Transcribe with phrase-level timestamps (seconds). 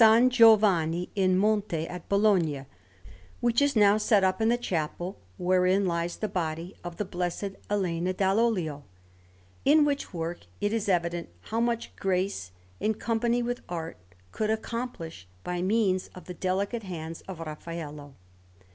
[0.29, 2.65] Giovanni in Monte at Bologna,
[3.39, 7.51] which is now set up in the chapel wherein lies the body of the Blessed
[7.69, 8.83] Elena dall' Olio:
[9.63, 13.97] in which work it is evident how much grace, in company with art,
[14.31, 18.15] could accomplish by means of the delicate hands of Raffaello.